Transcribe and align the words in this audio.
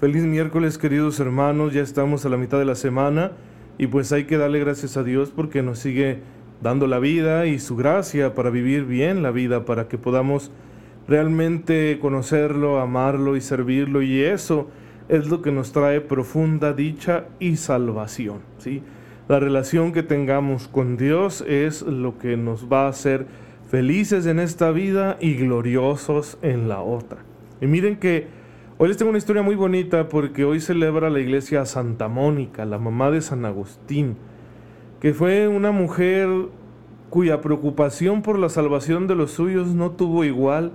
Feliz 0.00 0.22
miércoles 0.22 0.78
queridos 0.78 1.20
hermanos, 1.20 1.74
ya 1.74 1.82
estamos 1.82 2.24
a 2.24 2.30
la 2.30 2.38
mitad 2.38 2.58
de 2.58 2.64
la 2.64 2.74
semana 2.74 3.32
y 3.76 3.86
pues 3.86 4.12
hay 4.12 4.24
que 4.24 4.38
darle 4.38 4.58
gracias 4.58 4.96
a 4.96 5.02
Dios 5.02 5.30
porque 5.30 5.62
nos 5.62 5.78
sigue 5.78 6.20
dando 6.62 6.86
la 6.86 6.98
vida 6.98 7.44
y 7.44 7.58
su 7.58 7.76
gracia 7.76 8.34
para 8.34 8.48
vivir 8.48 8.86
bien 8.86 9.22
la 9.22 9.30
vida, 9.30 9.66
para 9.66 9.88
que 9.88 9.98
podamos 9.98 10.52
realmente 11.06 11.98
conocerlo, 12.00 12.80
amarlo 12.80 13.36
y 13.36 13.42
servirlo 13.42 14.00
y 14.00 14.22
eso 14.22 14.70
es 15.10 15.28
lo 15.28 15.42
que 15.42 15.52
nos 15.52 15.70
trae 15.72 16.00
profunda 16.00 16.72
dicha 16.72 17.26
y 17.38 17.56
salvación, 17.56 18.38
¿sí? 18.56 18.82
La 19.28 19.38
relación 19.38 19.92
que 19.92 20.02
tengamos 20.02 20.66
con 20.66 20.96
Dios 20.96 21.44
es 21.46 21.82
lo 21.82 22.16
que 22.16 22.38
nos 22.38 22.72
va 22.72 22.86
a 22.86 22.88
hacer 22.88 23.26
felices 23.70 24.24
en 24.24 24.38
esta 24.38 24.70
vida 24.70 25.18
y 25.20 25.34
gloriosos 25.34 26.38
en 26.40 26.70
la 26.70 26.80
otra. 26.80 27.18
Y 27.60 27.66
miren 27.66 27.98
que 27.98 28.39
Hoy 28.82 28.88
les 28.88 28.96
tengo 28.96 29.10
una 29.10 29.18
historia 29.18 29.42
muy 29.42 29.56
bonita 29.56 30.08
porque 30.08 30.46
hoy 30.46 30.58
celebra 30.58 31.10
la 31.10 31.20
iglesia 31.20 31.66
Santa 31.66 32.08
Mónica, 32.08 32.64
la 32.64 32.78
mamá 32.78 33.10
de 33.10 33.20
San 33.20 33.44
Agustín, 33.44 34.16
que 35.00 35.12
fue 35.12 35.48
una 35.48 35.70
mujer 35.70 36.30
cuya 37.10 37.42
preocupación 37.42 38.22
por 38.22 38.38
la 38.38 38.48
salvación 38.48 39.06
de 39.06 39.16
los 39.16 39.32
suyos 39.32 39.74
no 39.74 39.90
tuvo 39.90 40.24
igual 40.24 40.72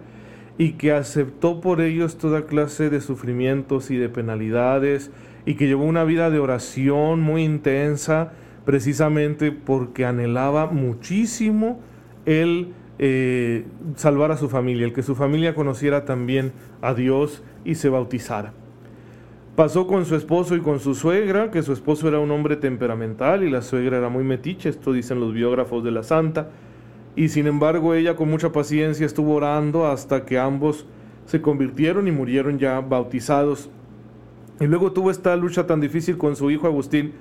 y 0.60 0.74
que 0.74 0.92
aceptó 0.92 1.62
por 1.62 1.82
ellos 1.82 2.20
toda 2.20 2.46
clase 2.46 2.92
de 2.92 3.02
sufrimientos 3.02 3.90
y 3.90 3.98
de 3.98 4.08
penalidades 4.08 5.10
y 5.48 5.56
que 5.56 5.66
llevó 5.66 5.86
una 5.86 6.04
vida 6.04 6.30
de 6.30 6.38
oración 6.38 7.22
muy 7.22 7.44
intensa 7.44 8.34
precisamente 8.66 9.52
porque 9.52 10.06
anhelaba 10.06 10.68
muchísimo 10.68 11.80
el 12.28 12.72
eh, 12.98 13.66
salvar 13.96 14.32
a 14.32 14.38
su 14.38 14.50
familia, 14.50 14.86
el 14.86 14.94
que 14.94 15.04
su 15.04 15.16
familia 15.16 15.54
conociera 15.54 16.06
también 16.06 16.54
a 16.82 16.94
Dios 16.94 17.44
y 17.64 17.76
se 17.76 17.90
bautizara. 17.90 18.54
Pasó 19.56 19.88
con 19.88 20.06
su 20.06 20.16
esposo 20.16 20.56
y 20.56 20.62
con 20.62 20.80
su 20.80 20.96
suegra, 20.96 21.50
que 21.50 21.64
su 21.64 21.72
esposo 21.72 22.08
era 22.08 22.20
un 22.20 22.32
hombre 22.32 22.58
temperamental 22.58 23.44
y 23.44 23.50
la 23.50 23.62
suegra 23.62 23.98
era 23.98 24.10
muy 24.10 24.24
metiche, 24.24 24.70
esto 24.70 24.92
dicen 24.92 25.20
los 25.20 25.34
biógrafos 25.34 25.84
de 25.84 25.92
la 25.92 26.04
santa, 26.04 26.50
y 27.16 27.30
sin 27.30 27.48
embargo 27.48 27.94
ella 27.94 28.16
con 28.18 28.30
mucha 28.30 28.52
paciencia 28.52 29.06
estuvo 29.06 29.36
orando 29.36 29.88
hasta 29.88 30.26
que 30.26 30.38
ambos 30.38 30.86
se 31.26 31.42
convirtieron 31.42 32.08
y 32.08 32.12
murieron 32.12 32.60
ya 32.60 32.82
bautizados. 32.82 33.70
Y 34.60 34.66
luego 34.66 34.92
tuvo 34.92 35.12
esta 35.12 35.36
lucha 35.36 35.66
tan 35.66 35.82
difícil 35.82 36.18
con 36.18 36.36
su 36.36 36.52
hijo 36.52 36.68
Agustín, 36.68 37.14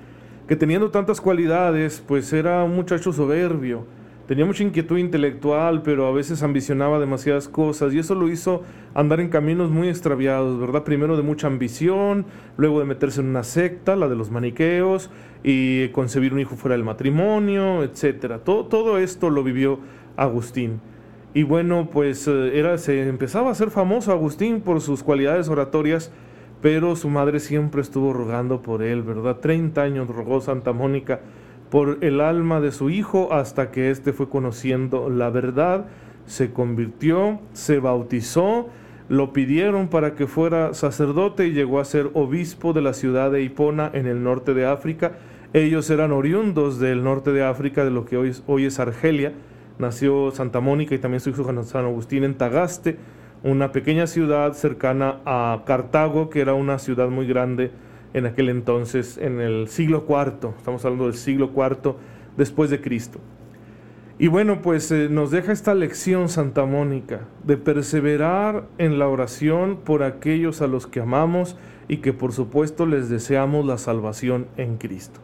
que 0.47 0.55
teniendo 0.55 0.91
tantas 0.91 1.21
cualidades, 1.21 2.03
pues 2.05 2.31
era 2.33 2.63
un 2.63 2.75
muchacho 2.75 3.13
soberbio, 3.13 3.85
Tenía 4.27 4.43
mucha 4.43 4.63
inquietud 4.63 4.97
intelectual, 4.97 5.83
pero 5.83 6.07
a 6.07 6.11
veces 6.11 6.41
ambicionaba 6.41 6.99
demasiadas 6.99 7.47
cosas 7.47 7.93
y 7.93 7.99
eso 7.99 8.15
lo 8.15 8.27
hizo 8.27 8.63
andar 8.95 9.19
en 9.19 9.29
caminos 9.29 9.69
muy 9.69 9.87
extraviados, 9.87 10.59
¿verdad? 10.59 10.83
Primero 10.83 11.15
de 11.15 11.21
mucha 11.21 11.45
ambición, 11.45 12.25
luego 12.57 12.79
de 12.79 12.85
meterse 12.85 13.21
en 13.21 13.27
una 13.27 13.43
secta, 13.43 13.95
la 13.95 14.07
de 14.07 14.15
los 14.15 14.31
maniqueos, 14.31 15.11
y 15.43 15.89
concebir 15.89 16.33
un 16.33 16.39
hijo 16.39 16.55
fuera 16.55 16.75
del 16.75 16.83
matrimonio, 16.83 17.83
etc. 17.83 18.39
Todo, 18.43 18.65
todo 18.65 18.97
esto 18.97 19.29
lo 19.29 19.43
vivió 19.43 19.79
Agustín. 20.17 20.81
Y 21.35 21.43
bueno, 21.43 21.89
pues 21.91 22.27
eh, 22.27 22.57
era, 22.57 22.79
se 22.79 23.07
empezaba 23.07 23.51
a 23.51 23.55
ser 23.55 23.69
famoso 23.69 24.11
Agustín 24.11 24.61
por 24.61 24.81
sus 24.81 25.03
cualidades 25.03 25.49
oratorias, 25.49 26.11
pero 26.61 26.95
su 26.95 27.09
madre 27.09 27.39
siempre 27.39 27.81
estuvo 27.81 28.11
rogando 28.11 28.63
por 28.63 28.81
él, 28.81 29.03
¿verdad? 29.03 29.35
30 29.35 29.83
años 29.83 30.07
rogó 30.07 30.41
Santa 30.41 30.73
Mónica 30.73 31.19
por 31.75 31.97
el 31.99 32.21
alma 32.21 32.61
de 32.61 32.71
su 32.71 32.89
hijo 32.89 33.33
hasta 33.33 33.69
que 33.69 33.91
éste 33.91 34.13
fue 34.13 34.29
conociendo 34.29 35.09
la 35.09 35.29
verdad, 35.29 35.87
se 36.25 36.53
convirtió, 36.53 37.41
se 37.51 37.79
bautizó, 37.79 38.69
lo 39.09 39.33
pidieron 39.33 39.89
para 39.89 40.15
que 40.15 40.25
fuera 40.25 40.73
sacerdote 40.73 41.47
y 41.47 41.51
llegó 41.51 41.81
a 41.81 41.83
ser 41.83 42.11
obispo 42.13 42.71
de 42.71 42.81
la 42.81 42.93
ciudad 42.93 43.29
de 43.29 43.43
Hipona 43.43 43.91
en 43.93 44.07
el 44.07 44.23
norte 44.23 44.53
de 44.53 44.65
África. 44.65 45.17
Ellos 45.51 45.89
eran 45.89 46.13
oriundos 46.13 46.79
del 46.79 47.03
norte 47.03 47.33
de 47.33 47.43
África, 47.43 47.83
de 47.83 47.91
lo 47.91 48.05
que 48.05 48.15
hoy, 48.15 48.31
hoy 48.47 48.63
es 48.67 48.79
Argelia. 48.79 49.33
Nació 49.77 50.31
Santa 50.31 50.61
Mónica 50.61 50.95
y 50.95 50.99
también 50.99 51.19
su 51.19 51.31
hijo 51.31 51.43
San 51.65 51.83
Agustín 51.83 52.23
en 52.23 52.35
Tagaste, 52.35 52.95
una 53.43 53.73
pequeña 53.73 54.07
ciudad 54.07 54.53
cercana 54.53 55.17
a 55.25 55.63
Cartago, 55.65 56.29
que 56.29 56.39
era 56.39 56.53
una 56.53 56.79
ciudad 56.79 57.09
muy 57.09 57.27
grande 57.27 57.71
en 58.15 58.25
aquel 58.25 58.47
entonces, 58.47 59.17
en 59.17 59.41
el 59.41 59.67
siglo 59.67 60.05
IV, 60.07 60.55
estamos 60.57 60.85
hablando 60.85 61.07
del 61.07 61.15
siglo 61.15 61.51
IV 61.53 61.95
después 62.37 62.69
de 62.69 62.79
Cristo. 62.79 63.19
Y 64.17 64.27
bueno, 64.27 64.61
pues 64.61 64.89
eh, 64.91 65.09
nos 65.11 65.31
deja 65.31 65.51
esta 65.51 65.75
lección 65.75 66.29
Santa 66.29 66.65
Mónica 66.65 67.27
de 67.43 67.57
perseverar 67.57 68.69
en 68.77 68.99
la 68.99 69.09
oración 69.09 69.79
por 69.83 70.01
aquellos 70.01 70.61
a 70.61 70.67
los 70.67 70.87
que 70.87 71.01
amamos 71.01 71.57
y 71.89 71.97
que 71.97 72.13
por 72.13 72.31
supuesto 72.31 72.85
les 72.85 73.09
deseamos 73.09 73.65
la 73.65 73.77
salvación 73.77 74.47
en 74.55 74.77
Cristo. 74.77 75.19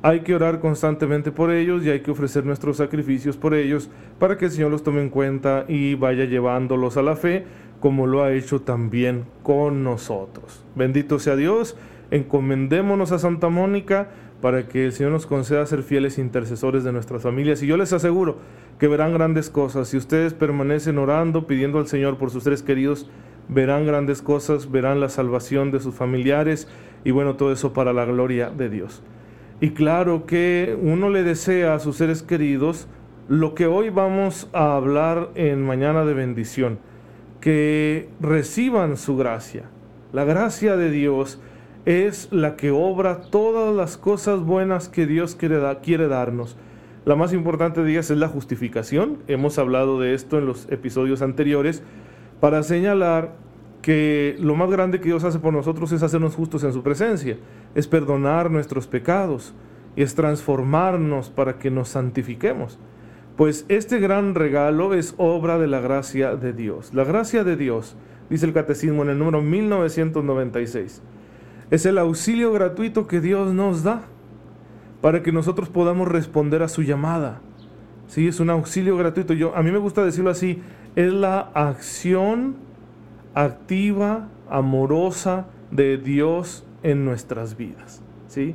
Hay 0.00 0.20
que 0.20 0.34
orar 0.34 0.58
constantemente 0.58 1.32
por 1.32 1.52
ellos 1.52 1.84
y 1.84 1.90
hay 1.90 2.00
que 2.00 2.12
ofrecer 2.12 2.46
nuestros 2.46 2.78
sacrificios 2.78 3.36
por 3.36 3.52
ellos 3.52 3.90
para 4.18 4.38
que 4.38 4.46
el 4.46 4.50
Señor 4.50 4.70
los 4.70 4.82
tome 4.82 5.02
en 5.02 5.10
cuenta 5.10 5.66
y 5.68 5.96
vaya 5.96 6.24
llevándolos 6.24 6.96
a 6.96 7.02
la 7.02 7.14
fe 7.14 7.44
como 7.78 8.06
lo 8.06 8.22
ha 8.22 8.32
hecho 8.32 8.62
también 8.62 9.24
con 9.42 9.84
nosotros. 9.84 10.64
Bendito 10.74 11.18
sea 11.18 11.36
Dios 11.36 11.76
encomendémonos 12.12 13.10
a 13.10 13.18
Santa 13.18 13.48
Mónica 13.48 14.10
para 14.42 14.68
que 14.68 14.84
el 14.84 14.92
Señor 14.92 15.12
nos 15.12 15.26
conceda 15.26 15.64
ser 15.66 15.82
fieles 15.82 16.18
intercesores 16.18 16.84
de 16.84 16.92
nuestras 16.92 17.22
familias. 17.22 17.62
Y 17.62 17.66
yo 17.66 17.76
les 17.78 17.92
aseguro 17.92 18.36
que 18.78 18.86
verán 18.86 19.14
grandes 19.14 19.48
cosas. 19.48 19.88
Si 19.88 19.96
ustedes 19.96 20.34
permanecen 20.34 20.98
orando, 20.98 21.46
pidiendo 21.46 21.78
al 21.78 21.86
Señor 21.86 22.18
por 22.18 22.30
sus 22.30 22.44
seres 22.44 22.62
queridos, 22.62 23.10
verán 23.48 23.86
grandes 23.86 24.20
cosas, 24.20 24.70
verán 24.70 25.00
la 25.00 25.08
salvación 25.08 25.70
de 25.70 25.80
sus 25.80 25.94
familiares 25.94 26.68
y 27.02 27.12
bueno, 27.12 27.36
todo 27.36 27.50
eso 27.50 27.72
para 27.72 27.94
la 27.94 28.04
gloria 28.04 28.50
de 28.50 28.68
Dios. 28.68 29.02
Y 29.60 29.70
claro 29.70 30.26
que 30.26 30.76
uno 30.80 31.08
le 31.08 31.22
desea 31.22 31.74
a 31.74 31.78
sus 31.78 31.96
seres 31.96 32.22
queridos 32.22 32.88
lo 33.28 33.54
que 33.54 33.66
hoy 33.66 33.88
vamos 33.88 34.50
a 34.52 34.76
hablar 34.76 35.30
en 35.34 35.64
Mañana 35.64 36.04
de 36.04 36.12
Bendición, 36.12 36.78
que 37.40 38.10
reciban 38.20 38.98
su 38.98 39.16
gracia. 39.16 39.70
La 40.12 40.24
gracia 40.24 40.76
de 40.76 40.90
Dios 40.90 41.40
es 41.84 42.28
la 42.30 42.56
que 42.56 42.70
obra 42.70 43.22
todas 43.22 43.74
las 43.74 43.96
cosas 43.96 44.40
buenas 44.40 44.88
que 44.88 45.06
Dios 45.06 45.34
quiere, 45.34 45.60
quiere 45.82 46.06
darnos. 46.06 46.56
La 47.04 47.16
más 47.16 47.32
importante 47.32 47.82
de 47.82 47.90
ellas 47.90 48.10
es 48.10 48.18
la 48.18 48.28
justificación. 48.28 49.18
Hemos 49.26 49.58
hablado 49.58 49.98
de 49.98 50.14
esto 50.14 50.38
en 50.38 50.46
los 50.46 50.70
episodios 50.70 51.22
anteriores 51.22 51.82
para 52.38 52.62
señalar 52.62 53.34
que 53.82 54.36
lo 54.38 54.54
más 54.54 54.70
grande 54.70 55.00
que 55.00 55.06
Dios 55.06 55.24
hace 55.24 55.40
por 55.40 55.52
nosotros 55.52 55.90
es 55.90 56.04
hacernos 56.04 56.36
justos 56.36 56.62
en 56.62 56.72
su 56.72 56.84
presencia, 56.84 57.36
es 57.74 57.88
perdonar 57.88 58.52
nuestros 58.52 58.86
pecados 58.86 59.52
y 59.96 60.02
es 60.02 60.14
transformarnos 60.14 61.30
para 61.30 61.58
que 61.58 61.72
nos 61.72 61.88
santifiquemos. 61.88 62.78
Pues 63.36 63.66
este 63.68 63.98
gran 63.98 64.36
regalo 64.36 64.94
es 64.94 65.14
obra 65.16 65.58
de 65.58 65.66
la 65.66 65.80
gracia 65.80 66.36
de 66.36 66.52
Dios. 66.52 66.94
La 66.94 67.02
gracia 67.02 67.42
de 67.42 67.56
Dios, 67.56 67.96
dice 68.30 68.46
el 68.46 68.52
Catecismo 68.52 69.02
en 69.02 69.08
el 69.08 69.18
número 69.18 69.42
1996 69.42 71.02
es 71.72 71.86
el 71.86 71.96
auxilio 71.96 72.52
gratuito 72.52 73.06
que 73.06 73.22
Dios 73.22 73.54
nos 73.54 73.82
da 73.82 74.02
para 75.00 75.22
que 75.22 75.32
nosotros 75.32 75.70
podamos 75.70 76.06
responder 76.06 76.62
a 76.62 76.68
su 76.68 76.82
llamada. 76.82 77.40
Sí, 78.08 78.28
es 78.28 78.40
un 78.40 78.50
auxilio 78.50 78.94
gratuito. 78.98 79.32
Yo, 79.32 79.56
a 79.56 79.62
mí 79.62 79.72
me 79.72 79.78
gusta 79.78 80.04
decirlo 80.04 80.28
así, 80.28 80.60
es 80.96 81.10
la 81.10 81.40
acción 81.54 82.56
activa, 83.32 84.28
amorosa 84.50 85.46
de 85.70 85.96
Dios 85.96 86.66
en 86.82 87.06
nuestras 87.06 87.56
vidas. 87.56 88.02
¿sí? 88.28 88.54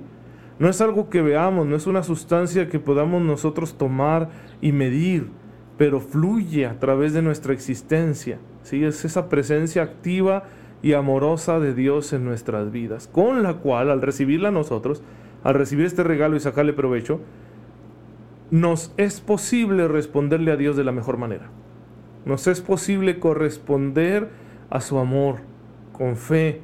No 0.59 0.69
es 0.69 0.79
algo 0.79 1.09
que 1.09 1.23
veamos, 1.23 1.65
no 1.65 1.75
es 1.75 1.87
una 1.87 2.03
sustancia 2.03 2.69
que 2.69 2.77
podamos 2.77 3.23
nosotros 3.23 3.79
tomar 3.79 4.29
y 4.61 4.73
medir, 4.73 5.31
pero 5.75 6.01
fluye 6.01 6.67
a 6.67 6.77
través 6.77 7.13
de 7.13 7.23
nuestra 7.23 7.51
existencia. 7.51 8.37
¿sí? 8.61 8.83
Es 8.83 9.05
esa 9.05 9.27
presencia 9.27 9.81
activa 9.81 10.43
y 10.81 10.93
amorosa 10.93 11.59
de 11.59 11.73
Dios 11.73 12.13
en 12.13 12.25
nuestras 12.25 12.71
vidas, 12.71 13.07
con 13.07 13.43
la 13.43 13.55
cual 13.55 13.89
al 13.89 14.01
recibirla 14.01 14.51
nosotros, 14.51 15.01
al 15.43 15.55
recibir 15.55 15.85
este 15.85 16.03
regalo 16.03 16.35
y 16.35 16.39
sacarle 16.39 16.73
provecho, 16.73 17.19
nos 18.51 18.93
es 18.97 19.19
posible 19.19 19.87
responderle 19.87 20.51
a 20.51 20.57
Dios 20.57 20.77
de 20.77 20.83
la 20.83 20.91
mejor 20.91 21.17
manera. 21.17 21.49
Nos 22.25 22.47
es 22.47 22.61
posible 22.61 23.19
corresponder 23.19 24.29
a 24.69 24.81
su 24.81 24.97
amor 24.97 25.37
con 25.93 26.15
fe, 26.15 26.61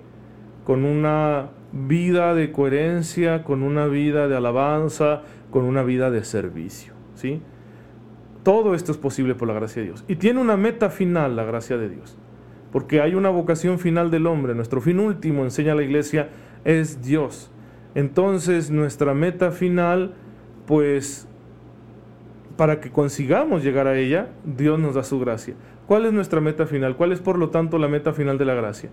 con 0.65 0.85
una 0.85 1.49
vida 1.71 2.35
de 2.35 2.51
coherencia, 2.51 3.43
con 3.43 3.63
una 3.63 3.87
vida 3.87 4.27
de 4.27 4.35
alabanza, 4.35 5.23
con 5.49 5.63
una 5.65 5.83
vida 5.83 6.11
de 6.11 6.23
servicio, 6.23 6.93
¿sí? 7.15 7.41
Todo 8.43 8.75
esto 8.75 8.91
es 8.91 8.97
posible 8.97 9.35
por 9.35 9.47
la 9.47 9.53
gracia 9.53 9.81
de 9.81 9.89
Dios. 9.89 10.03
Y 10.07 10.17
tiene 10.17 10.41
una 10.41 10.57
meta 10.57 10.89
final 10.89 11.35
la 11.35 11.45
gracia 11.45 11.77
de 11.77 11.89
Dios. 11.89 12.17
Porque 12.73 12.99
hay 12.99 13.15
una 13.15 13.29
vocación 13.29 13.79
final 13.79 14.11
del 14.11 14.27
hombre. 14.27 14.55
Nuestro 14.55 14.81
fin 14.81 14.99
último, 14.99 15.43
enseña 15.43 15.75
la 15.75 15.83
iglesia, 15.83 16.29
es 16.65 17.01
Dios. 17.01 17.51
Entonces 17.95 18.71
nuestra 18.71 19.13
meta 19.13 19.51
final, 19.51 20.15
pues, 20.65 21.27
para 22.57 22.81
que 22.81 22.89
consigamos 22.91 23.63
llegar 23.63 23.87
a 23.87 23.97
ella, 23.97 24.29
Dios 24.43 24.79
nos 24.79 24.95
da 24.95 25.03
su 25.03 25.19
gracia. 25.19 25.53
¿Cuál 25.87 26.05
es 26.05 26.13
nuestra 26.13 26.41
meta 26.41 26.65
final? 26.65 26.97
¿Cuál 26.97 27.11
es, 27.11 27.19
por 27.19 27.37
lo 27.37 27.49
tanto, 27.49 27.77
la 27.77 27.87
meta 27.87 28.11
final 28.11 28.37
de 28.37 28.45
la 28.45 28.55
gracia? 28.55 28.89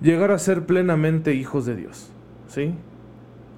Llegar 0.00 0.30
a 0.30 0.38
ser 0.38 0.64
plenamente 0.64 1.34
hijos 1.34 1.66
de 1.66 1.76
Dios. 1.76 2.10
¿Sí? 2.48 2.74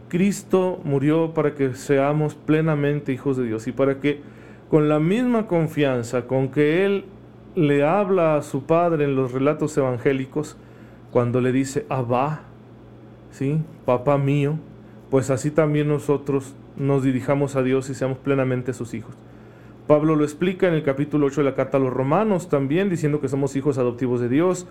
Cristo 0.08 0.80
murió 0.84 1.32
para 1.32 1.54
que 1.54 1.74
seamos 1.74 2.34
plenamente 2.34 3.12
hijos 3.12 3.38
de 3.38 3.44
Dios 3.44 3.66
y 3.66 3.72
para 3.72 3.98
que 4.00 4.20
con 4.69 4.88
la 4.88 4.98
misma 4.98 5.46
confianza 5.46 6.26
con 6.26 6.48
que 6.48 6.84
Él 6.84 7.04
le 7.54 7.84
habla 7.84 8.37
a 8.37 8.43
su 8.43 8.64
Padre 8.64 9.04
en 9.04 9.16
los 9.16 9.32
relatos 9.32 9.76
evangélicos, 9.76 10.56
cuando 11.10 11.40
le 11.40 11.52
dice, 11.52 11.84
Abba, 11.88 12.43
¿sí? 13.31 13.60
Papá 13.84 14.16
mío, 14.16 14.58
pues 15.10 15.31
así 15.31 15.50
también 15.50 15.88
nosotros 15.88 16.54
nos 16.76 17.02
dirijamos 17.02 17.56
a 17.56 17.62
Dios 17.62 17.90
y 17.90 17.94
seamos 17.94 18.19
plenamente 18.19 18.72
sus 18.72 18.94
hijos. 18.94 19.14
Pablo 19.87 20.16
lo 20.16 20.25
explica 20.25 20.69
en 20.69 20.75
el 20.75 20.82
capítulo 20.82 21.26
8 21.26 21.43
de 21.43 21.50
la 21.50 21.54
carta 21.54 21.76
a 21.76 21.81
los 21.81 21.93
romanos 21.93 22.49
también, 22.49 22.88
diciendo 22.88 23.20
que 23.20 23.28
somos 23.28 23.56
hijos 23.56 23.78
adoptivos 23.78 24.20
de 24.20 24.28
Dios. 24.28 24.66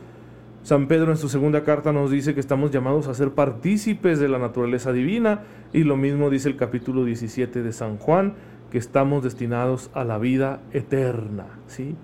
San 0.64 0.88
Pedro 0.88 1.12
en 1.12 1.18
su 1.18 1.28
segunda 1.28 1.64
carta 1.64 1.92
nos 1.92 2.12
dice 2.12 2.34
que 2.34 2.40
estamos 2.40 2.72
llamados 2.72 3.08
a 3.08 3.14
ser 3.14 3.32
partícipes 3.32 4.20
de 4.20 4.30
la 4.30 4.40
naturaleza 4.40 4.92
divina 4.94 5.42
y 5.74 5.84
lo 5.84 5.98
mismo 5.98 6.30
dice 6.30 6.50
el 6.50 6.56
capítulo 6.56 7.04
17 7.04 7.62
de 7.62 7.74
San 7.74 7.98
Juan, 7.98 8.34
que 8.72 8.78
estamos 8.78 9.24
destinados 9.24 9.92
a 9.94 10.04
la 10.04 10.18
vida 10.18 10.62
eterna, 10.72 11.46
¿sí? 11.68 11.96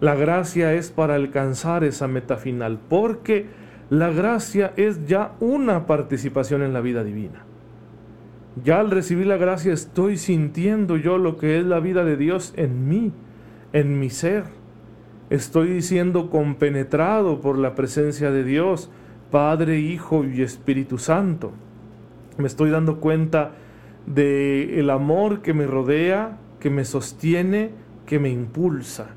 La 0.00 0.14
gracia 0.14 0.74
es 0.74 0.90
para 0.90 1.14
alcanzar 1.14 1.84
esa 1.84 2.08
meta 2.08 2.36
final, 2.36 2.78
porque 2.88 3.46
la 3.90 4.10
gracia 4.10 4.72
es 4.76 5.06
ya 5.06 5.32
una 5.40 5.86
participación 5.86 6.62
en 6.62 6.72
la 6.72 6.80
vida 6.80 7.04
divina. 7.04 7.44
Ya 8.62 8.80
al 8.80 8.90
recibir 8.90 9.26
la 9.26 9.36
gracia 9.36 9.72
estoy 9.72 10.16
sintiendo 10.16 10.96
yo 10.96 11.18
lo 11.18 11.36
que 11.36 11.58
es 11.58 11.64
la 11.64 11.80
vida 11.80 12.04
de 12.04 12.16
Dios 12.16 12.52
en 12.56 12.88
mí, 12.88 13.12
en 13.72 13.98
mi 13.98 14.10
ser. 14.10 14.44
Estoy 15.30 15.82
siendo 15.82 16.30
compenetrado 16.30 17.40
por 17.40 17.58
la 17.58 17.74
presencia 17.74 18.30
de 18.30 18.44
Dios, 18.44 18.90
Padre, 19.30 19.80
Hijo 19.80 20.24
y 20.24 20.42
Espíritu 20.42 20.98
Santo. 20.98 21.52
Me 22.36 22.46
estoy 22.46 22.70
dando 22.70 23.00
cuenta 23.00 23.52
de 24.06 24.78
el 24.78 24.90
amor 24.90 25.40
que 25.42 25.54
me 25.54 25.66
rodea, 25.66 26.38
que 26.60 26.70
me 26.70 26.84
sostiene, 26.84 27.70
que 28.06 28.18
me 28.18 28.30
impulsa. 28.30 29.08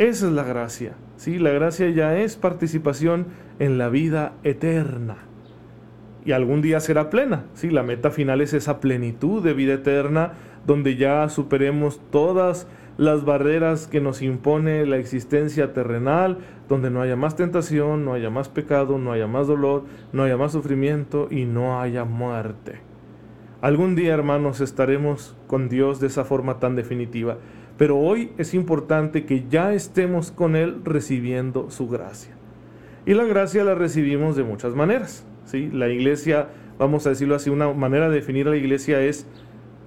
Esa 0.00 0.28
es 0.28 0.32
la 0.32 0.44
gracia. 0.44 0.94
¿sí? 1.18 1.38
La 1.38 1.50
gracia 1.50 1.90
ya 1.90 2.16
es 2.16 2.36
participación 2.36 3.26
en 3.58 3.76
la 3.76 3.90
vida 3.90 4.32
eterna 4.44 5.18
y 6.24 6.32
algún 6.32 6.62
día 6.62 6.80
será 6.80 7.10
plena. 7.10 7.44
Sí, 7.52 7.68
la 7.68 7.82
meta 7.82 8.10
final 8.10 8.40
es 8.40 8.54
esa 8.54 8.80
plenitud 8.80 9.42
de 9.42 9.52
vida 9.52 9.74
eterna 9.74 10.32
donde 10.66 10.96
ya 10.96 11.28
superemos 11.28 12.00
todas 12.10 12.66
las 12.96 13.26
barreras 13.26 13.88
que 13.88 14.00
nos 14.00 14.22
impone 14.22 14.86
la 14.86 14.96
existencia 14.96 15.74
terrenal, 15.74 16.38
donde 16.66 16.90
no 16.90 17.02
haya 17.02 17.16
más 17.16 17.36
tentación, 17.36 18.06
no 18.06 18.14
haya 18.14 18.30
más 18.30 18.48
pecado, 18.48 18.96
no 18.96 19.12
haya 19.12 19.26
más 19.26 19.48
dolor, 19.48 19.84
no 20.14 20.22
haya 20.22 20.38
más 20.38 20.52
sufrimiento 20.52 21.28
y 21.30 21.44
no 21.44 21.78
haya 21.78 22.06
muerte. 22.06 22.80
Algún 23.60 23.96
día, 23.96 24.14
hermanos, 24.14 24.62
estaremos 24.62 25.36
con 25.46 25.68
Dios 25.68 26.00
de 26.00 26.06
esa 26.06 26.24
forma 26.24 26.58
tan 26.58 26.74
definitiva, 26.74 27.36
pero 27.80 27.96
hoy 27.96 28.30
es 28.36 28.52
importante 28.52 29.24
que 29.24 29.46
ya 29.48 29.72
estemos 29.72 30.30
con 30.30 30.54
Él 30.54 30.82
recibiendo 30.84 31.70
su 31.70 31.88
gracia. 31.88 32.34
Y 33.06 33.14
la 33.14 33.24
gracia 33.24 33.64
la 33.64 33.74
recibimos 33.74 34.36
de 34.36 34.42
muchas 34.42 34.74
maneras. 34.74 35.24
La 35.54 35.88
iglesia, 35.88 36.48
vamos 36.78 37.06
a 37.06 37.08
decirlo 37.08 37.36
así, 37.36 37.48
una 37.48 37.72
manera 37.72 38.10
de 38.10 38.16
definir 38.16 38.48
a 38.48 38.50
la 38.50 38.58
iglesia 38.58 39.00
es 39.00 39.26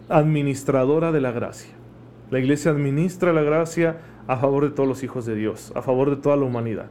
administradora 0.10 1.12
de 1.12 1.22
la 1.22 1.34
gracia. 1.34 1.69
La 2.31 2.40
iglesia 2.40 2.72
administra 2.72 3.31
la 3.31 3.44
gracia 3.44 3.98
a 4.25 4.38
favor 4.38 4.63
de 4.63 4.72
todos 4.72 4.89
los 4.89 5.04
hijos 5.04 5.28
de 5.28 5.36
Dios, 5.36 5.72
a 5.75 5.84
favor 5.84 6.10
de 6.10 6.16
toda 6.16 6.36
la 6.36 6.46
humanidad. 6.46 6.88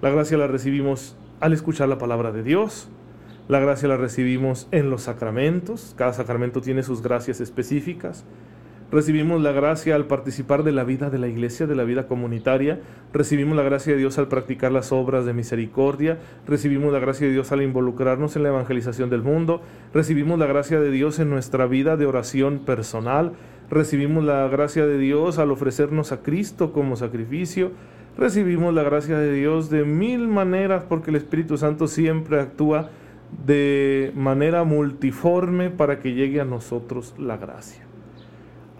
La 0.00 0.10
gracia 0.10 0.38
la 0.38 0.48
recibimos 0.48 1.16
al 1.38 1.52
escuchar 1.52 1.88
la 1.88 1.98
palabra 1.98 2.32
de 2.32 2.42
Dios, 2.42 2.88
la 3.46 3.60
gracia 3.60 3.86
la 3.86 3.96
recibimos 3.96 4.66
en 4.72 4.90
los 4.90 5.02
sacramentos, 5.02 5.94
cada 5.96 6.12
sacramento 6.12 6.60
tiene 6.60 6.82
sus 6.82 7.00
gracias 7.00 7.40
específicas, 7.40 8.24
recibimos 8.92 9.40
la 9.40 9.52
gracia 9.52 9.94
al 9.94 10.04
participar 10.04 10.64
de 10.64 10.70
la 10.70 10.84
vida 10.84 11.08
de 11.08 11.18
la 11.18 11.26
iglesia, 11.26 11.66
de 11.66 11.74
la 11.74 11.84
vida 11.84 12.06
comunitaria, 12.06 12.80
recibimos 13.12 13.56
la 13.56 13.62
gracia 13.62 13.94
de 13.94 13.98
Dios 13.98 14.18
al 14.18 14.28
practicar 14.28 14.70
las 14.70 14.92
obras 14.92 15.24
de 15.24 15.32
misericordia, 15.32 16.18
recibimos 16.46 16.92
la 16.92 16.98
gracia 16.98 17.26
de 17.26 17.32
Dios 17.32 17.50
al 17.52 17.62
involucrarnos 17.62 18.36
en 18.36 18.42
la 18.42 18.50
evangelización 18.50 19.08
del 19.08 19.22
mundo, 19.22 19.62
recibimos 19.94 20.38
la 20.38 20.46
gracia 20.46 20.78
de 20.78 20.90
Dios 20.90 21.18
en 21.18 21.30
nuestra 21.30 21.66
vida 21.66 21.96
de 21.96 22.04
oración 22.04 22.58
personal, 22.66 23.32
recibimos 23.70 24.24
la 24.24 24.46
gracia 24.48 24.84
de 24.84 24.98
Dios 24.98 25.38
al 25.38 25.50
ofrecernos 25.52 26.12
a 26.12 26.22
Cristo 26.22 26.74
como 26.74 26.96
sacrificio, 26.96 27.70
recibimos 28.18 28.74
la 28.74 28.82
gracia 28.82 29.16
de 29.16 29.32
Dios 29.32 29.70
de 29.70 29.84
mil 29.84 30.28
maneras 30.28 30.84
porque 30.86 31.10
el 31.10 31.16
Espíritu 31.16 31.56
Santo 31.56 31.88
siempre 31.88 32.38
actúa 32.38 32.90
de 33.46 34.12
manera 34.14 34.64
multiforme 34.64 35.70
para 35.70 35.98
que 35.98 36.12
llegue 36.12 36.42
a 36.42 36.44
nosotros 36.44 37.14
la 37.18 37.38
gracia 37.38 37.86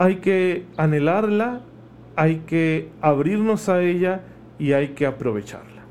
hay 0.03 0.17
que 0.17 0.67
anhelarla, 0.77 1.61
hay 2.17 2.39
que 2.39 2.89
abrirnos 3.01 3.69
a 3.69 3.83
ella 3.83 4.23
y 4.59 4.73
hay 4.73 4.89
que 4.95 5.07
aprovecharla. 5.07 5.83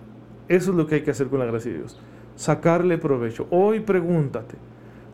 Eso 0.50 0.72
es 0.72 0.78
lo 0.78 0.86
que 0.86 0.96
hay 0.96 1.02
que 1.04 1.12
hacer 1.12 1.28
con 1.28 1.40
la 1.40 1.46
gracia 1.46 1.72
de 1.72 1.78
Dios. 1.78 1.98
Sacarle 2.36 2.98
provecho. 2.98 3.48
Hoy 3.52 3.80
pregúntate, 3.80 4.56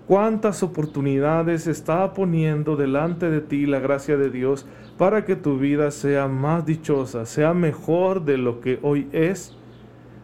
¿cuántas 0.08 0.64
oportunidades 0.64 1.68
está 1.68 2.12
poniendo 2.16 2.76
delante 2.76 3.30
de 3.30 3.42
ti 3.42 3.68
la 3.68 3.80
gracia 3.80 4.18
de 4.18 4.32
Dios 4.32 4.66
para 4.98 5.26
que 5.26 5.36
tu 5.36 5.60
vida 5.60 5.92
sea 5.92 6.28
más 6.28 6.66
dichosa, 6.66 7.28
sea 7.28 7.54
mejor 7.54 8.26
de 8.26 8.40
lo 8.40 8.62
que 8.62 8.80
hoy 8.82 9.10
es? 9.12 9.56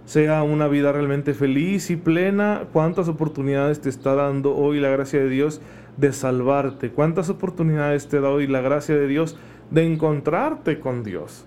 sea 0.06 0.44
una 0.44 0.68
vida 0.68 0.92
realmente 0.92 1.34
feliz 1.34 1.90
y 1.90 1.96
plena. 1.96 2.64
¿Cuántas 2.74 3.08
oportunidades 3.08 3.80
te 3.80 3.88
está 3.88 4.16
dando 4.16 4.54
hoy 4.54 4.82
la 4.82 4.90
gracia 4.90 5.22
de 5.22 5.30
Dios 5.30 5.62
de 5.98 6.14
salvarte? 6.14 6.92
¿Cuántas 6.92 7.30
oportunidades 7.30 8.08
te 8.08 8.20
da 8.20 8.30
hoy 8.30 8.48
la 8.48 8.62
gracia 8.62 8.96
de 8.96 9.08
Dios 9.08 9.38
de 9.72 9.86
encontrarte 9.86 10.80
con 10.80 11.04
Dios? 11.04 11.46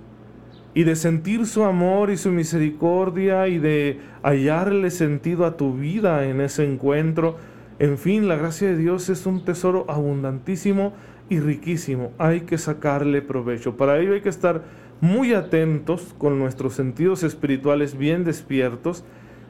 Y 0.74 0.84
de 0.84 0.94
sentir 0.94 1.46
su 1.46 1.64
amor 1.64 2.10
y 2.10 2.16
su 2.16 2.30
misericordia 2.30 3.48
y 3.48 3.58
de 3.58 3.98
hallarle 4.22 4.90
sentido 4.90 5.46
a 5.46 5.56
tu 5.56 5.74
vida 5.74 6.26
en 6.26 6.40
ese 6.40 6.64
encuentro. 6.64 7.36
En 7.78 7.96
fin, 7.96 8.28
la 8.28 8.36
gracia 8.36 8.68
de 8.68 8.76
Dios 8.76 9.08
es 9.08 9.24
un 9.24 9.44
tesoro 9.44 9.86
abundantísimo 9.88 10.92
y 11.28 11.40
riquísimo. 11.40 12.12
Hay 12.18 12.42
que 12.42 12.58
sacarle 12.58 13.22
provecho. 13.22 13.76
Para 13.76 13.98
ello 13.98 14.12
hay 14.12 14.20
que 14.20 14.28
estar 14.28 14.62
muy 15.00 15.34
atentos 15.34 16.14
con 16.18 16.38
nuestros 16.38 16.74
sentidos 16.74 17.22
espirituales 17.22 17.96
bien 17.98 18.24
despiertos 18.24 19.04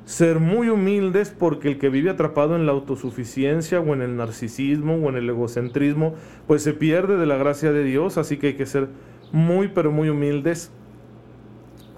ser 0.07 0.41
muy 0.41 0.71
humildes 0.71 1.35
porque 1.37 1.69
el 1.69 1.79
que 1.79 1.91
vive 1.91 2.09
atrapado 2.09 2.57
en 2.57 2.65
la 2.65 2.73
autosuficiencia 2.73 3.81
o 3.81 3.93
en 3.93 4.01
el 4.01 4.17
narcisismo 4.17 4.95
o 4.95 5.11
en 5.11 5.17
el 5.17 5.29
egocentrismo, 5.29 6.15
pues 6.47 6.63
se 6.63 6.73
pierde 6.73 7.19
de 7.19 7.27
la 7.27 7.37
gracia 7.37 7.73
de 7.73 7.85
Dios, 7.85 8.17
así 8.17 8.39
que 8.39 8.47
hay 8.47 8.55
que 8.55 8.65
ser 8.65 8.89
muy 9.33 9.69
pero 9.69 9.93
muy 9.93 10.09
humildes. 10.09 10.71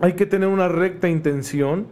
Hay 0.01 0.15
que 0.15 0.27
tener 0.27 0.49
una 0.49 0.69
recta 0.69 1.09
intención. 1.09 1.87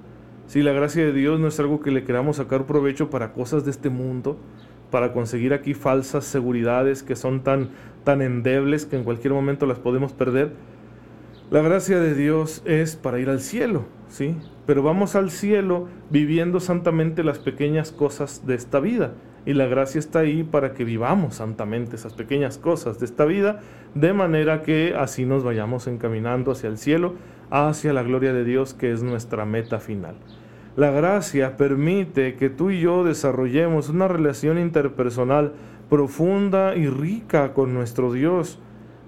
Si 0.49 0.63
la 0.63 0.73
gracia 0.73 1.05
de 1.05 1.13
Dios 1.13 1.39
no 1.39 1.49
es 1.49 1.61
algo 1.61 1.81
que 1.81 1.93
le 1.93 2.03
queramos 2.03 2.37
sacar 2.37 2.67
provecho 2.67 3.11
para 3.11 3.33
cosas 3.33 3.65
de 3.65 3.71
este 3.71 3.91
mundo, 3.91 4.39
para 4.91 5.13
conseguir 5.13 5.53
aquí 5.53 5.75
falsas 5.75 6.25
seguridades 6.25 7.03
que 7.03 7.17
son 7.17 7.43
tan 7.43 7.71
tan 8.07 8.23
endebles 8.23 8.87
que 8.87 8.97
en 8.97 9.03
cualquier 9.03 9.35
momento 9.35 9.67
las 9.67 9.81
podemos 9.81 10.13
perder, 10.13 10.53
la 11.51 11.61
gracia 11.61 11.99
de 11.99 12.15
Dios 12.15 12.63
es 12.65 12.95
para 12.95 13.19
ir 13.19 13.29
al 13.29 13.41
cielo, 13.41 13.85
¿sí? 14.09 14.37
Pero 14.67 14.83
vamos 14.83 15.15
al 15.15 15.31
cielo 15.31 15.89
viviendo 16.11 16.61
santamente 16.61 17.23
las 17.23 17.39
pequeñas 17.39 17.93
cosas 17.93 18.47
de 18.47 18.55
esta 18.55 18.81
vida. 18.81 19.15
Y 19.47 19.55
la 19.55 19.67
gracia 19.67 20.01
está 20.01 20.21
ahí 20.21 20.43
para 20.43 20.75
que 20.75 20.85
vivamos 20.85 21.37
santamente 21.37 21.95
esas 21.97 22.15
pequeñas 22.15 22.59
cosas 22.59 22.99
de 22.99 23.07
esta 23.07 23.25
vida, 23.25 23.61
de 23.95 24.13
manera 24.13 24.63
que 24.63 24.95
así 24.99 25.25
nos 25.25 25.45
vayamos 25.45 25.87
encaminando 25.87 26.51
hacia 26.51 26.69
el 26.69 26.79
cielo, 26.79 27.15
hacia 27.51 27.93
la 27.93 28.03
gloria 28.03 28.33
de 28.33 28.45
Dios, 28.45 28.75
que 28.75 28.93
es 28.93 29.05
nuestra 29.05 29.45
meta 29.45 29.79
final. 29.79 30.17
La 30.75 30.91
gracia 30.91 31.57
permite 31.57 32.35
que 32.35 32.51
tú 32.51 32.71
y 32.71 32.81
yo 32.81 33.05
desarrollemos 33.05 33.89
una 33.89 34.09
relación 34.09 34.59
interpersonal 34.59 35.53
profunda 35.89 36.75
y 36.75 36.89
rica 36.89 37.55
con 37.55 37.73
nuestro 37.73 38.13
Dios 38.13 38.59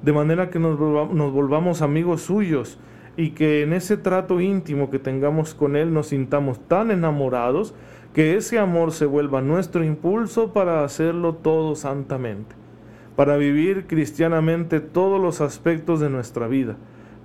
de 0.03 0.13
manera 0.13 0.51
que 0.51 0.59
nos 0.59 0.79
volvamos, 0.79 1.83
amigos 1.83 2.23
suyos, 2.23 2.79
y 3.19 3.31
que 3.31 3.63
en 3.63 3.73
ese 3.73 3.97
trato 3.97 4.41
íntimo 4.41 4.91
que 4.91 5.01
tengamos 5.01 5.53
con 5.53 5.75
Él 5.75 5.93
nos 5.93 6.07
sintamos 6.07 6.61
tan 6.69 6.93
enamorados 6.93 7.75
que 8.15 8.37
ese 8.37 8.61
amor 8.61 8.93
se 8.93 9.07
vuelva 9.07 9.43
nuestro 9.43 9.83
impulso 9.83 10.53
para 10.53 10.85
hacerlo 10.85 11.35
todo 11.35 11.75
santamente, 11.75 12.55
para 13.17 13.37
vivir 13.37 13.89
cristianamente 13.89 14.79
todos 14.79 15.21
los 15.21 15.41
aspectos 15.41 15.99
de 15.99 16.11
nuestra 16.11 16.47
vida, 16.47 16.77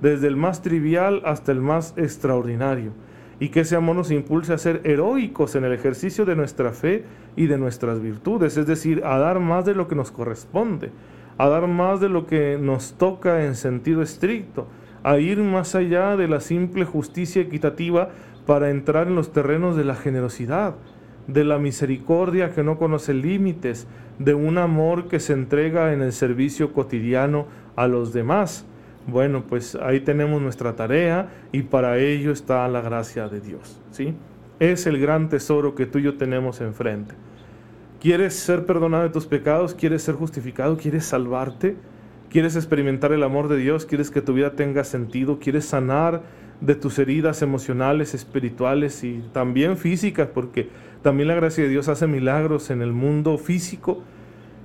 desde 0.02 0.26
el 0.26 0.36
más 0.36 0.64
trivial 0.64 1.22
hasta 1.26 1.52
el 1.52 1.62
más 1.62 1.94
extraordinario, 1.96 2.92
y 3.40 3.50
que 3.50 3.60
ese 3.60 3.76
amor 3.76 3.96
nos 3.96 4.10
impulse 4.10 4.52
a 4.52 4.58
ser 4.58 4.82
heroicos 4.86 5.54
en 5.54 5.64
el 5.64 5.74
ejercicio 5.74 6.26
de 6.26 6.36
nuestra 6.36 6.72
fe 6.72 7.06
y 7.36 7.46
de 7.46 7.60
nuestras 7.60 8.02
virtudes, 8.02 8.58
es 8.58 8.66
decir, 8.66 9.04
a 9.06 9.20
dar 9.20 9.40
más 9.40 9.64
de 9.64 9.76
lo 9.76 9.88
que 9.88 9.94
nos 9.96 10.10
corresponde, 10.10 10.90
a 11.38 11.48
dar 11.50 11.68
más 11.68 12.00
de 12.00 12.10
lo 12.10 12.26
que 12.26 12.58
nos 12.60 12.94
toca 12.94 13.46
en 13.46 13.54
sentido 13.54 14.02
estricto, 14.02 14.66
a 15.04 15.18
ir 15.20 15.40
más 15.40 15.76
allá 15.76 16.16
de 16.16 16.28
la 16.28 16.40
simple 16.40 16.86
justicia 16.86 17.42
equitativa 17.42 18.10
para 18.46 18.70
entrar 18.70 19.08
en 19.08 19.16
los 19.16 19.32
terrenos 19.32 19.76
de 19.76 19.84
la 19.84 19.96
generosidad, 19.96 20.76
de 21.28 21.44
la 21.44 21.58
misericordia 21.58 22.52
que 22.52 22.64
no 22.64 22.78
conoce 22.78 23.14
límites, 23.14 23.88
de 24.20 24.34
un 24.34 24.58
amor 24.58 25.08
que 25.08 25.20
se 25.20 25.34
entrega 25.34 25.94
en 25.94 26.02
el 26.02 26.14
servicio 26.14 26.74
cotidiano 26.74 27.48
a 27.76 27.88
los 27.88 28.14
demás. 28.14 28.66
Bueno, 29.08 29.44
pues 29.48 29.76
ahí 29.76 30.00
tenemos 30.00 30.42
nuestra 30.42 30.76
tarea 30.76 31.30
y 31.52 31.64
para 31.64 31.98
ello 31.98 32.32
está 32.32 32.68
la 32.68 32.82
gracia 32.82 33.28
de 33.28 33.42
Dios, 33.42 33.82
¿sí? 33.92 34.16
Es 34.60 34.86
el 34.88 35.00
gran 35.00 35.30
tesoro 35.30 35.76
que 35.76 35.86
tú 35.86 36.00
y 36.00 36.04
yo 36.04 36.18
tenemos 36.18 36.62
enfrente. 36.62 37.16
¿Quieres 38.00 38.34
ser 38.36 38.66
perdonado 38.66 39.04
de 39.04 39.10
tus 39.10 39.26
pecados? 39.26 39.74
¿Quieres 39.74 40.04
ser 40.04 40.16
justificado? 40.16 40.78
¿Quieres 40.78 41.06
salvarte? 41.06 41.76
¿Quieres 42.34 42.56
experimentar 42.56 43.12
el 43.12 43.22
amor 43.22 43.48
de 43.48 43.58
Dios? 43.58 43.86
¿Quieres 43.86 44.10
que 44.10 44.20
tu 44.20 44.34
vida 44.34 44.54
tenga 44.54 44.84
sentido? 44.84 45.38
¿Quieres 45.38 45.66
sanar 45.66 46.24
de 46.62 46.74
tus 46.74 46.98
heridas 46.98 47.44
emocionales, 47.44 48.16
espirituales 48.16 49.04
y 49.04 49.24
también 49.34 49.78
físicas? 49.78 50.30
Porque 50.34 50.68
también 51.04 51.28
la 51.28 51.36
gracia 51.36 51.64
de 51.64 51.70
Dios 51.70 51.90
hace 51.90 52.08
milagros 52.08 52.72
en 52.72 52.82
el 52.82 52.92
mundo 52.92 53.38
físico. 53.38 54.02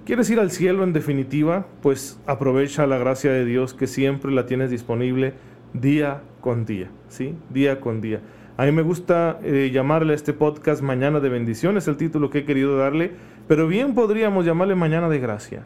¿Quieres 0.06 0.30
ir 0.30 0.40
al 0.40 0.50
cielo 0.50 0.82
en 0.82 0.94
definitiva? 0.94 1.66
Pues 1.82 2.18
aprovecha 2.24 2.86
la 2.86 2.96
gracia 2.96 3.32
de 3.32 3.44
Dios 3.44 3.74
que 3.74 3.86
siempre 3.86 4.32
la 4.32 4.46
tienes 4.46 4.70
disponible 4.70 5.34
día 5.74 6.22
con 6.40 6.64
día, 6.64 6.90
¿sí? 7.08 7.34
Día 7.50 7.80
con 7.80 8.00
día. 8.00 8.22
A 8.56 8.64
mí 8.64 8.72
me 8.72 8.80
gusta 8.80 9.40
eh, 9.42 9.70
llamarle 9.70 10.14
a 10.14 10.16
este 10.16 10.32
podcast 10.32 10.80
Mañana 10.80 11.20
de 11.20 11.28
Bendición, 11.28 11.76
es 11.76 11.86
el 11.86 11.98
título 11.98 12.30
que 12.30 12.38
he 12.38 12.44
querido 12.46 12.78
darle, 12.78 13.12
pero 13.46 13.68
bien 13.68 13.94
podríamos 13.94 14.46
llamarle 14.46 14.74
Mañana 14.74 15.10
de 15.10 15.18
Gracia, 15.18 15.64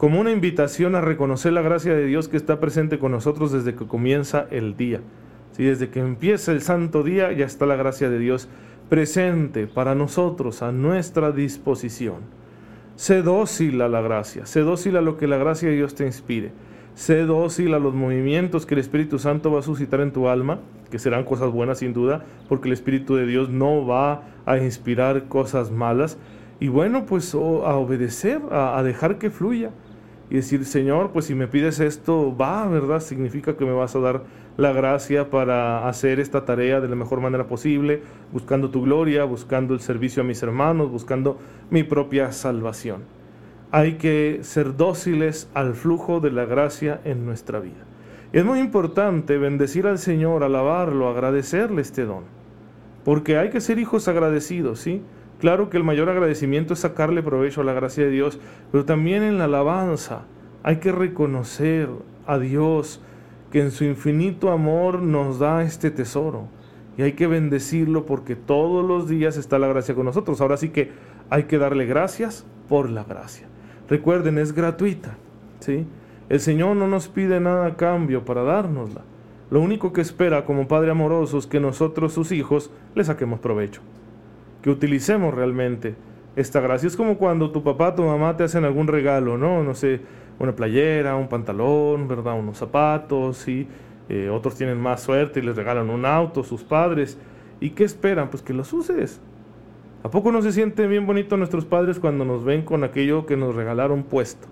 como 0.00 0.18
una 0.18 0.32
invitación 0.32 0.94
a 0.94 1.02
reconocer 1.02 1.52
la 1.52 1.60
gracia 1.60 1.94
de 1.94 2.06
Dios 2.06 2.26
que 2.26 2.38
está 2.38 2.58
presente 2.58 2.98
con 2.98 3.12
nosotros 3.12 3.52
desde 3.52 3.74
que 3.74 3.86
comienza 3.86 4.46
el 4.50 4.74
día. 4.74 5.02
¿sí? 5.52 5.64
Desde 5.64 5.90
que 5.90 6.00
empieza 6.00 6.52
el 6.52 6.62
santo 6.62 7.02
día 7.02 7.30
ya 7.32 7.44
está 7.44 7.66
la 7.66 7.76
gracia 7.76 8.08
de 8.08 8.18
Dios 8.18 8.48
presente 8.88 9.66
para 9.66 9.94
nosotros, 9.94 10.62
a 10.62 10.72
nuestra 10.72 11.32
disposición. 11.32 12.20
Sé 12.96 13.20
dócil 13.20 13.82
a 13.82 13.90
la 13.90 14.00
gracia, 14.00 14.46
sé 14.46 14.60
dócil 14.60 14.96
a 14.96 15.02
lo 15.02 15.18
que 15.18 15.26
la 15.26 15.36
gracia 15.36 15.68
de 15.68 15.74
Dios 15.74 15.94
te 15.94 16.06
inspire, 16.06 16.52
sé 16.94 17.26
dócil 17.26 17.74
a 17.74 17.78
los 17.78 17.92
movimientos 17.92 18.64
que 18.64 18.72
el 18.72 18.80
Espíritu 18.80 19.18
Santo 19.18 19.52
va 19.52 19.58
a 19.58 19.62
suscitar 19.62 20.00
en 20.00 20.12
tu 20.12 20.28
alma, 20.28 20.60
que 20.90 20.98
serán 20.98 21.24
cosas 21.24 21.50
buenas 21.50 21.80
sin 21.80 21.92
duda, 21.92 22.24
porque 22.48 22.68
el 22.68 22.72
Espíritu 22.72 23.16
de 23.16 23.26
Dios 23.26 23.50
no 23.50 23.84
va 23.84 24.22
a 24.46 24.56
inspirar 24.56 25.24
cosas 25.28 25.70
malas. 25.70 26.16
Y 26.58 26.68
bueno, 26.68 27.04
pues 27.04 27.34
a 27.34 27.38
obedecer, 27.38 28.40
a, 28.50 28.78
a 28.78 28.82
dejar 28.82 29.18
que 29.18 29.30
fluya 29.30 29.72
y 30.30 30.36
decir, 30.36 30.64
Señor, 30.64 31.10
pues 31.10 31.24
si 31.24 31.34
me 31.34 31.48
pides 31.48 31.80
esto, 31.80 32.34
va, 32.36 32.66
¿verdad? 32.68 33.00
Significa 33.00 33.56
que 33.56 33.64
me 33.64 33.72
vas 33.72 33.96
a 33.96 34.00
dar 34.00 34.22
la 34.56 34.72
gracia 34.72 35.28
para 35.28 35.88
hacer 35.88 36.20
esta 36.20 36.44
tarea 36.44 36.80
de 36.80 36.88
la 36.88 36.94
mejor 36.94 37.20
manera 37.20 37.48
posible, 37.48 38.02
buscando 38.32 38.70
tu 38.70 38.82
gloria, 38.82 39.24
buscando 39.24 39.74
el 39.74 39.80
servicio 39.80 40.22
a 40.22 40.26
mis 40.26 40.42
hermanos, 40.42 40.90
buscando 40.90 41.38
mi 41.68 41.82
propia 41.82 42.30
salvación. 42.30 43.02
Hay 43.72 43.94
que 43.94 44.38
ser 44.42 44.76
dóciles 44.76 45.50
al 45.52 45.74
flujo 45.74 46.20
de 46.20 46.30
la 46.30 46.44
gracia 46.44 47.00
en 47.04 47.26
nuestra 47.26 47.58
vida. 47.58 47.84
Es 48.32 48.44
muy 48.44 48.60
importante 48.60 49.36
bendecir 49.38 49.88
al 49.88 49.98
Señor, 49.98 50.44
alabarlo, 50.44 51.08
agradecerle 51.08 51.82
este 51.82 52.04
don, 52.04 52.22
porque 53.04 53.36
hay 53.36 53.50
que 53.50 53.60
ser 53.60 53.80
hijos 53.80 54.06
agradecidos, 54.06 54.78
¿sí? 54.78 55.02
Claro 55.40 55.70
que 55.70 55.78
el 55.78 55.84
mayor 55.84 56.10
agradecimiento 56.10 56.74
es 56.74 56.80
sacarle 56.80 57.22
provecho 57.22 57.62
a 57.62 57.64
la 57.64 57.72
gracia 57.72 58.04
de 58.04 58.10
Dios, 58.10 58.38
pero 58.70 58.84
también 58.84 59.22
en 59.22 59.38
la 59.38 59.44
alabanza 59.44 60.26
hay 60.62 60.76
que 60.76 60.92
reconocer 60.92 61.88
a 62.26 62.38
Dios 62.38 63.00
que 63.50 63.62
en 63.62 63.70
su 63.70 63.84
infinito 63.84 64.50
amor 64.50 65.00
nos 65.00 65.38
da 65.38 65.62
este 65.62 65.90
tesoro 65.90 66.48
y 66.98 67.02
hay 67.02 67.12
que 67.12 67.26
bendecirlo 67.26 68.04
porque 68.04 68.36
todos 68.36 68.86
los 68.86 69.08
días 69.08 69.38
está 69.38 69.58
la 69.58 69.68
gracia 69.68 69.94
con 69.94 70.04
nosotros. 70.04 70.42
Ahora 70.42 70.58
sí 70.58 70.68
que 70.68 70.90
hay 71.30 71.44
que 71.44 71.56
darle 71.56 71.86
gracias 71.86 72.44
por 72.68 72.90
la 72.90 73.04
gracia. 73.04 73.46
Recuerden, 73.88 74.36
es 74.36 74.52
gratuita, 74.52 75.16
¿sí? 75.60 75.86
El 76.28 76.40
Señor 76.40 76.76
no 76.76 76.86
nos 76.86 77.08
pide 77.08 77.40
nada 77.40 77.64
a 77.64 77.76
cambio 77.76 78.26
para 78.26 78.42
dárnosla. 78.42 79.00
Lo 79.50 79.62
único 79.62 79.94
que 79.94 80.02
espera 80.02 80.44
como 80.44 80.68
Padre 80.68 80.90
amoroso 80.90 81.38
es 81.38 81.46
que 81.46 81.60
nosotros, 81.60 82.12
sus 82.12 82.30
hijos, 82.30 82.70
le 82.94 83.04
saquemos 83.04 83.40
provecho 83.40 83.80
que 84.62 84.70
utilicemos 84.70 85.34
realmente 85.34 85.94
esta 86.36 86.60
gracia. 86.60 86.86
Es 86.86 86.96
como 86.96 87.18
cuando 87.18 87.50
tu 87.50 87.62
papá, 87.62 87.94
tu 87.94 88.02
mamá 88.02 88.36
te 88.36 88.44
hacen 88.44 88.64
algún 88.64 88.86
regalo, 88.86 89.36
¿no? 89.38 89.62
No 89.62 89.74
sé, 89.74 90.00
una 90.38 90.54
playera, 90.54 91.16
un 91.16 91.28
pantalón, 91.28 92.08
¿verdad? 92.08 92.38
Unos 92.38 92.58
zapatos, 92.58 93.46
y 93.48 93.66
eh, 94.08 94.28
otros 94.30 94.56
tienen 94.56 94.78
más 94.78 95.02
suerte 95.02 95.40
y 95.40 95.42
les 95.42 95.56
regalan 95.56 95.90
un 95.90 96.04
auto, 96.04 96.42
sus 96.44 96.62
padres. 96.62 97.18
¿Y 97.60 97.70
qué 97.70 97.84
esperan? 97.84 98.30
Pues 98.30 98.42
que 98.42 98.54
los 98.54 98.72
uses. 98.72 99.20
¿A 100.02 100.10
poco 100.10 100.32
no 100.32 100.40
se 100.40 100.52
sienten 100.52 100.88
bien 100.88 101.06
bonito 101.06 101.36
nuestros 101.36 101.66
padres 101.66 102.00
cuando 102.00 102.24
nos 102.24 102.42
ven 102.42 102.62
con 102.62 102.84
aquello 102.84 103.26
que 103.26 103.36
nos 103.36 103.54
regalaron 103.54 104.02
puesto, 104.02 104.48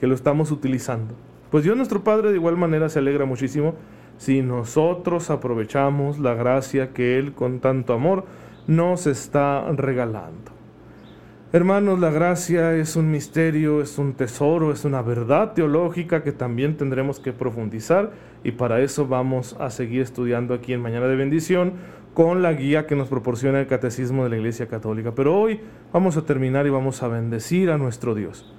que 0.00 0.06
lo 0.06 0.14
estamos 0.14 0.50
utilizando? 0.50 1.14
Pues 1.50 1.64
Dios 1.64 1.76
nuestro 1.76 2.04
Padre 2.04 2.30
de 2.30 2.36
igual 2.36 2.56
manera 2.56 2.88
se 2.88 2.98
alegra 2.98 3.26
muchísimo 3.26 3.74
si 4.16 4.42
nosotros 4.42 5.30
aprovechamos 5.30 6.18
la 6.18 6.34
gracia 6.34 6.92
que 6.92 7.18
Él 7.18 7.32
con 7.32 7.60
tanto 7.60 7.92
amor 7.92 8.24
nos 8.68 9.06
está 9.06 9.64
regalando. 9.72 10.52
Hermanos, 11.50 11.98
la 11.98 12.10
gracia 12.10 12.74
es 12.74 12.94
un 12.94 13.10
misterio, 13.10 13.80
es 13.80 13.96
un 13.96 14.12
tesoro, 14.12 14.70
es 14.70 14.84
una 14.84 15.00
verdad 15.00 15.54
teológica 15.54 16.22
que 16.22 16.32
también 16.32 16.76
tendremos 16.76 17.18
que 17.18 17.32
profundizar 17.32 18.12
y 18.44 18.52
para 18.52 18.82
eso 18.82 19.08
vamos 19.08 19.56
a 19.58 19.70
seguir 19.70 20.02
estudiando 20.02 20.52
aquí 20.52 20.74
en 20.74 20.82
Mañana 20.82 21.06
de 21.06 21.16
Bendición 21.16 21.72
con 22.12 22.42
la 22.42 22.52
guía 22.52 22.86
que 22.86 22.94
nos 22.94 23.08
proporciona 23.08 23.60
el 23.60 23.66
Catecismo 23.66 24.24
de 24.24 24.30
la 24.30 24.36
Iglesia 24.36 24.68
Católica. 24.68 25.14
Pero 25.14 25.40
hoy 25.40 25.60
vamos 25.90 26.18
a 26.18 26.26
terminar 26.26 26.66
y 26.66 26.70
vamos 26.70 27.02
a 27.02 27.08
bendecir 27.08 27.70
a 27.70 27.78
nuestro 27.78 28.14
Dios. 28.14 28.54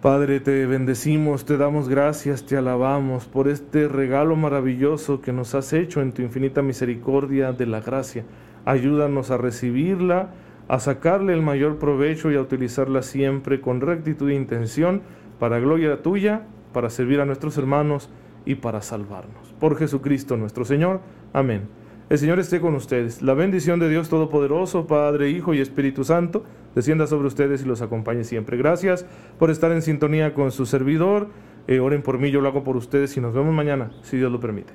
Padre, 0.00 0.40
te 0.40 0.64
bendecimos, 0.64 1.44
te 1.44 1.58
damos 1.58 1.90
gracias, 1.90 2.46
te 2.46 2.56
alabamos 2.56 3.26
por 3.26 3.48
este 3.48 3.88
regalo 3.88 4.36
maravilloso 4.36 5.20
que 5.20 5.32
nos 5.32 5.54
has 5.54 5.74
hecho 5.74 6.00
en 6.00 6.12
tu 6.12 6.22
infinita 6.22 6.62
misericordia 6.62 7.52
de 7.52 7.66
la 7.66 7.80
gracia. 7.82 8.24
Ayúdanos 8.66 9.30
a 9.30 9.38
recibirla, 9.38 10.30
a 10.68 10.80
sacarle 10.80 11.32
el 11.32 11.40
mayor 11.40 11.78
provecho 11.78 12.30
y 12.30 12.34
a 12.34 12.40
utilizarla 12.40 13.02
siempre 13.02 13.60
con 13.60 13.80
rectitud 13.80 14.28
e 14.28 14.34
intención 14.34 15.02
para 15.38 15.60
gloria 15.60 16.02
tuya, 16.02 16.42
para 16.72 16.90
servir 16.90 17.20
a 17.20 17.24
nuestros 17.24 17.56
hermanos 17.56 18.10
y 18.44 18.56
para 18.56 18.82
salvarnos. 18.82 19.54
Por 19.60 19.76
Jesucristo 19.78 20.36
nuestro 20.36 20.64
Señor. 20.64 21.00
Amén. 21.32 21.68
El 22.08 22.18
Señor 22.18 22.38
esté 22.38 22.60
con 22.60 22.74
ustedes. 22.74 23.22
La 23.22 23.34
bendición 23.34 23.80
de 23.80 23.88
Dios 23.88 24.08
Todopoderoso, 24.08 24.86
Padre, 24.86 25.30
Hijo 25.30 25.54
y 25.54 25.60
Espíritu 25.60 26.04
Santo, 26.04 26.44
descienda 26.74 27.06
sobre 27.06 27.28
ustedes 27.28 27.62
y 27.62 27.66
los 27.66 27.82
acompañe 27.82 28.24
siempre. 28.24 28.56
Gracias 28.56 29.06
por 29.38 29.50
estar 29.50 29.72
en 29.72 29.82
sintonía 29.82 30.34
con 30.34 30.52
su 30.52 30.66
servidor. 30.66 31.28
Eh, 31.68 31.80
oren 31.80 32.02
por 32.02 32.18
mí, 32.18 32.30
yo 32.30 32.40
lo 32.40 32.48
hago 32.48 32.62
por 32.62 32.76
ustedes 32.76 33.16
y 33.16 33.20
nos 33.20 33.34
vemos 33.34 33.54
mañana, 33.54 33.90
si 34.02 34.16
Dios 34.16 34.30
lo 34.30 34.38
permite. 34.38 34.72